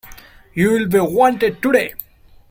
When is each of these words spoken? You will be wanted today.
You 0.55 0.71
will 0.71 0.87
be 0.87 0.99
wanted 0.99 1.61
today. 1.61 1.93